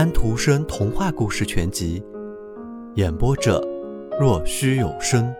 [0.00, 2.00] 安徒生童话故事全集》，
[2.94, 3.60] 演播者：
[4.18, 5.30] 若虚有声。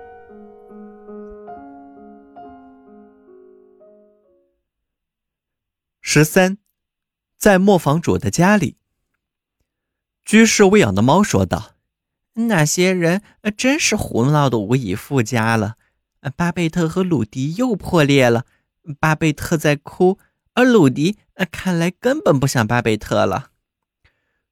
[6.03, 6.59] 十三，
[7.39, 8.77] 在磨坊主的家里，
[10.27, 11.77] 居士喂养的猫说道
[12.47, 13.23] ：“那些人
[13.57, 15.77] 真是胡闹的无以复加了。
[16.37, 18.45] 巴贝特和鲁迪又破裂了，
[18.99, 20.19] 巴贝特在哭，
[20.53, 21.17] 而鲁迪
[21.51, 23.47] 看来根本不想巴贝特了。”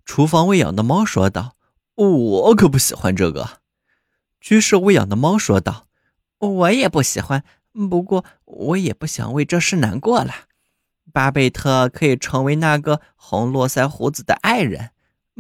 [0.09, 1.55] 厨房喂养的猫说道
[1.95, 3.61] ：“我可不喜欢这个。”
[4.41, 5.87] 居室喂养的猫说道
[6.41, 7.45] ：“我也不喜欢，
[7.91, 10.33] 不过我也不想为这事难过了。
[11.13, 14.91] 巴贝特可以成为那个红络腮胡子的爱人，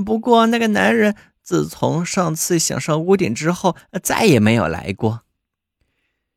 [0.04, 5.22] 不过那个男人自从上次想上屋顶之后，再也没有来过。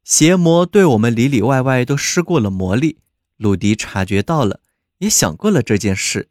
[0.06, 3.00] 邪魔对我们里里外外都施过了魔力，
[3.36, 4.62] 鲁迪察觉到了，
[5.00, 6.30] 也想过了这件事，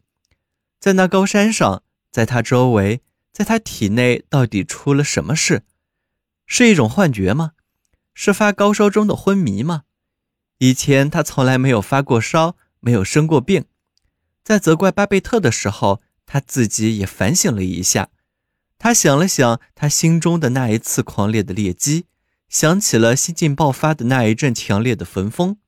[0.80, 3.00] 在那高山上。”在他周围，
[3.32, 5.62] 在他体内，到底出了什么事？
[6.46, 7.52] 是一种幻觉吗？
[8.14, 9.84] 是发高烧中的昏迷吗？
[10.58, 13.64] 以前他从来没有发过烧，没有生过病。
[14.42, 18.08] 在责怪巴贝特的时候，他自己也反省了一下。
[18.78, 22.06] 他想了想，他心中的那一次狂烈的猎击，
[22.48, 25.58] 想起了心境爆发的那一阵强烈的焚风。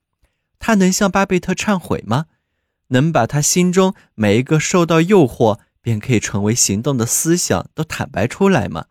[0.58, 2.26] 他能向巴贝特忏悔吗？
[2.88, 5.60] 能把他心中每一个受到诱惑？
[5.82, 8.86] 便可以成为行动的思想都坦白出来吗？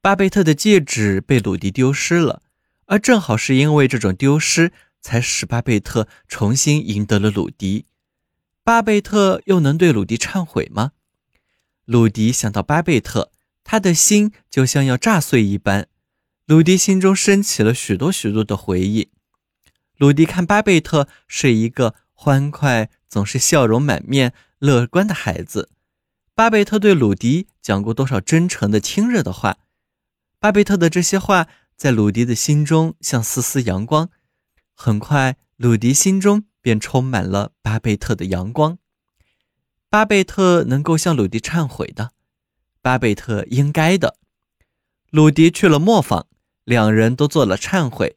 [0.00, 2.42] 巴贝特的戒指被鲁迪丢失了，
[2.86, 7.86] 而正好是因为这种丢失，才使巴贝特重新赢得了鲁迪。
[8.64, 10.92] 巴贝特又能对鲁迪忏悔吗？
[11.84, 13.30] 鲁迪想到巴贝特，
[13.62, 15.88] 他的心就像要炸碎一般。
[16.46, 19.10] 鲁迪心中升起了许多许多的回忆。
[19.96, 24.32] 鲁迪看巴贝特是一个欢快，总是笑容满面。
[24.58, 25.68] 乐观的孩子，
[26.34, 29.58] 巴贝特对鲁迪讲过多少真诚的、亲热的话？
[30.38, 31.46] 巴贝特的这些话
[31.76, 34.08] 在鲁迪的心中像丝丝阳光。
[34.72, 38.78] 很快，鲁迪心中便充满了巴贝特的阳光。
[39.90, 42.12] 巴贝特能够向鲁迪忏悔的，
[42.80, 44.16] 巴贝特应该的。
[45.10, 46.26] 鲁迪去了磨坊，
[46.64, 48.16] 两人都做了忏悔。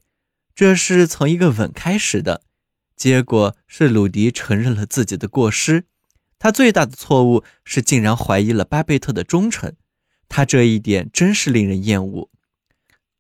[0.54, 2.44] 这是从一个吻开始的，
[2.96, 5.86] 结果是鲁迪承认了自己的过失。
[6.38, 9.76] 他最大的错误是竟然怀疑了巴贝特的忠诚，
[10.30, 12.30] 他这一点真是令人厌恶。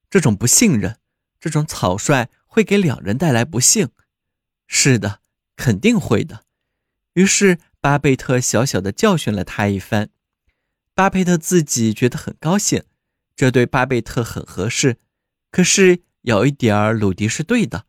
[0.09, 0.97] 这种不信任，
[1.39, 3.89] 这种草率会给两人带来不幸。
[4.67, 5.19] 是的，
[5.55, 6.43] 肯定会的。
[7.13, 10.09] 于是巴贝特小小的教训了他一番。
[10.93, 12.83] 巴贝特自己觉得很高兴，
[13.35, 14.97] 这对巴贝特很合适。
[15.51, 17.85] 可是有一点儿，鲁迪是对的。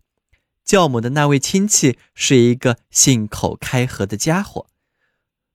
[0.66, 4.66] 教母的那位亲戚是一个信口开河的家伙。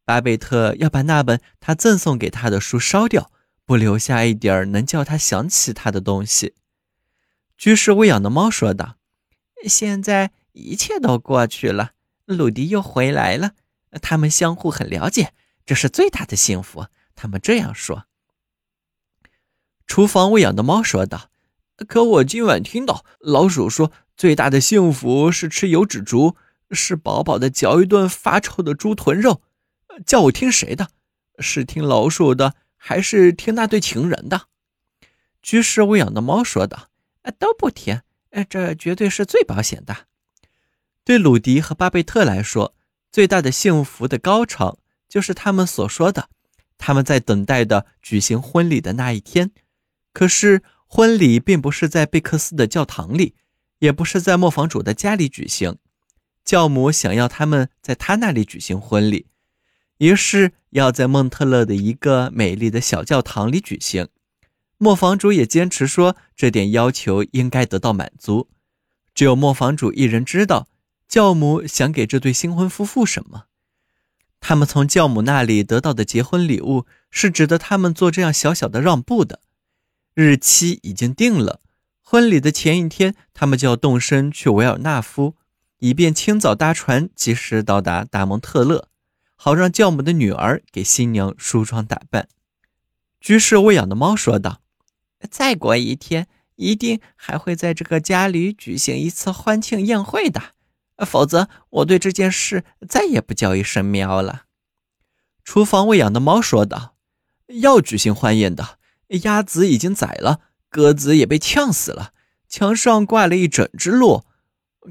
[0.06, 3.30] 巴贝特要把那本他赠送给他的书烧掉，
[3.66, 6.56] 不留下一点能叫他想起他的东西。
[7.58, 8.96] 居士喂养的猫说道
[9.68, 11.92] ：“现在一切都过去了，
[12.26, 13.52] 鲁迪又回来了，
[14.02, 15.34] 他们相互很了解，
[15.66, 18.06] 这是最大的幸福。”他们这样说。
[19.86, 21.30] 厨房喂养的猫说道
[21.88, 26.36] ：“可我今晚听到老鼠说，最大的幸福是吃油脂猪，
[26.72, 29.42] 是饱饱的嚼一顿发臭的猪臀肉。”
[30.06, 30.90] 叫我听谁的？
[31.40, 34.44] 是听老鼠的，还是听那对情人的？
[35.42, 36.90] 居士喂养的猫说道
[37.38, 38.02] ：“都不听，
[38.48, 40.06] 这绝对是最保险的。”
[41.04, 42.76] 对鲁迪和巴贝特来说，
[43.12, 44.78] 最大的幸福的高潮
[45.10, 46.30] 就是他们所说的，
[46.78, 49.52] 他们在等待的举行婚礼的那一天。
[50.14, 53.36] 可是婚礼并不是在贝克斯的教堂里，
[53.82, 55.78] 也不是在磨坊主的家里举行。
[56.46, 59.28] 教母想要他们在他那里举行婚礼。
[59.98, 64.08] 于是要在蒙特勒的一个美丽的小教堂里举行。
[64.78, 68.50] 磨坊主也坚持说，这点要求应该得到满足。
[69.14, 70.68] 只有磨坊主一人知道，
[71.08, 73.46] 教母想给这对新婚夫妇什么。
[74.40, 79.42] 他们从教母那里得到的结婚礼物，是值得他们做这样小小的让步的。
[80.16, 81.60] 日期已经定了，
[82.12, 85.38] 婚礼的前一天，他们就要动身去维尔纳夫，
[85.78, 88.90] 以便清早搭船，及时到达达蒙特勒。
[89.38, 92.28] 好让教母的女儿给新娘梳妆打扮。
[93.22, 94.60] 居士喂养的猫说道
[95.32, 96.28] ：“再过一天，
[96.58, 100.42] 一定还会在这个家里举行一次欢庆宴会的，
[101.06, 104.48] 否则我对这件事再也不叫一声喵了。”
[105.46, 106.98] 厨房喂养的猫说道
[107.62, 108.80] ：“要举行欢宴的，
[109.24, 110.42] 鸭子已经宰了，
[110.72, 112.14] 鸽子也被呛死了，
[112.48, 114.24] 墙上挂了一整只鹿，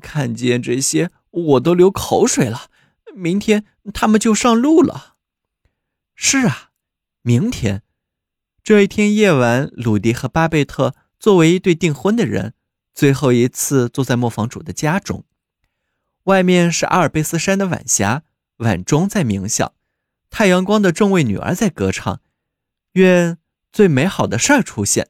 [0.00, 2.68] 看见这些我都流口水了。”
[3.12, 5.16] 明天他们就上路了。
[6.14, 6.70] 是啊，
[7.22, 7.82] 明天。
[8.62, 12.54] 这一天夜晚，鲁迪和巴贝特作为一对订婚的人，
[12.94, 15.24] 最后一次坐在磨坊主的家中。
[16.24, 18.22] 外面是阿尔卑斯山的晚霞，
[18.58, 19.72] 晚钟在鸣响，
[20.30, 22.20] 太阳光的众位女儿在歌唱。
[22.92, 23.38] 愿
[23.72, 25.09] 最美好的事儿出现。